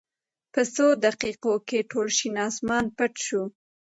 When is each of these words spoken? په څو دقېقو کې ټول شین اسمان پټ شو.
په 0.53 0.61
څو 0.73 0.85
دقېقو 1.03 1.53
کې 1.67 1.87
ټول 1.91 2.07
شین 2.17 2.35
اسمان 2.47 2.85
پټ 2.97 3.13
شو. 3.25 3.43